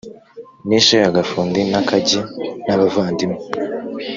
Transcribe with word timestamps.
Nishe 0.67 0.97
agafundi 1.09 1.59
nakanjye 1.71 2.19
nabavandimwe 2.65 3.39